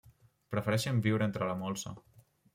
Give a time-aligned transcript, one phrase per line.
[0.53, 1.95] Prefereixen viure entre la molsa.